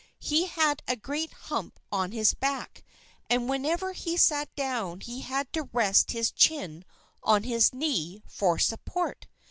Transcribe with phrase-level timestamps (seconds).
[0.17, 2.83] He had a great hump on his back,
[3.29, 6.85] and whenever he sat down he had to rest his chin
[7.21, 9.27] on his knee for support.